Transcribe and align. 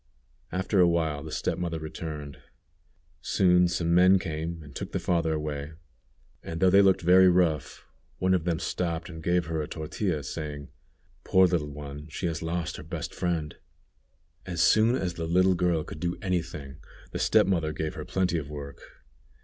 After 0.51 0.79
a 0.79 0.87
while 0.87 1.21
the 1.23 1.31
step 1.31 1.59
mother 1.59 1.77
returned. 1.77 2.39
Soon 3.21 3.67
some 3.67 3.93
men 3.93 4.17
came 4.17 4.63
and 4.63 4.75
took 4.75 4.93
the 4.93 4.99
father 4.99 5.31
away, 5.33 5.73
and 6.41 6.59
though 6.59 6.71
they 6.71 6.81
looked 6.81 7.03
very 7.03 7.29
rough, 7.29 7.85
one 8.17 8.33
of 8.33 8.43
them 8.43 8.57
stopped 8.57 9.09
and 9.09 9.21
gave 9.21 9.45
her 9.45 9.61
a 9.61 9.67
tortilla, 9.67 10.23
saying: 10.23 10.69
"Poor 11.23 11.45
little 11.45 11.67
young 11.67 11.75
one, 11.75 12.07
she 12.07 12.25
has 12.25 12.41
lost 12.41 12.77
her 12.77 12.83
best 12.83 13.13
friend." 13.13 13.57
As 14.43 14.63
soon 14.63 14.95
as 14.95 15.13
the 15.13 15.27
little 15.27 15.53
girl 15.53 15.83
could 15.83 15.99
do 15.99 16.17
any 16.19 16.41
thing, 16.41 16.77
the 17.11 17.19
step 17.19 17.45
mother 17.45 17.71
gave 17.71 17.93
her 17.93 18.03
plenty 18.03 18.39
of 18.39 18.49
work. 18.49 18.81